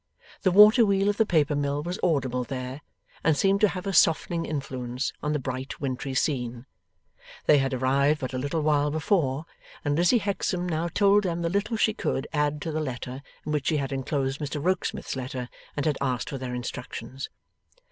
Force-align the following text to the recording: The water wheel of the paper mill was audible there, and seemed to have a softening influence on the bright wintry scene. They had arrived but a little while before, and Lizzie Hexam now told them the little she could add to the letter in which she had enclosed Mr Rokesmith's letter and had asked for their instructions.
The 0.41 0.49
water 0.49 0.83
wheel 0.83 1.09
of 1.09 1.17
the 1.17 1.27
paper 1.27 1.55
mill 1.55 1.83
was 1.83 1.99
audible 2.01 2.43
there, 2.43 2.81
and 3.23 3.37
seemed 3.37 3.61
to 3.61 3.67
have 3.67 3.85
a 3.85 3.93
softening 3.93 4.47
influence 4.47 5.13
on 5.21 5.31
the 5.31 5.37
bright 5.37 5.79
wintry 5.79 6.15
scene. 6.15 6.65
They 7.45 7.59
had 7.59 7.71
arrived 7.71 8.19
but 8.19 8.33
a 8.33 8.39
little 8.39 8.63
while 8.63 8.89
before, 8.89 9.45
and 9.85 9.95
Lizzie 9.95 10.17
Hexam 10.17 10.67
now 10.67 10.87
told 10.87 11.21
them 11.25 11.43
the 11.43 11.49
little 11.49 11.77
she 11.77 11.93
could 11.93 12.25
add 12.33 12.63
to 12.63 12.71
the 12.71 12.79
letter 12.81 13.21
in 13.45 13.51
which 13.51 13.67
she 13.67 13.77
had 13.77 13.91
enclosed 13.91 14.39
Mr 14.39 14.59
Rokesmith's 14.59 15.15
letter 15.15 15.49
and 15.77 15.85
had 15.85 15.99
asked 16.01 16.31
for 16.31 16.39
their 16.39 16.55
instructions. 16.55 17.29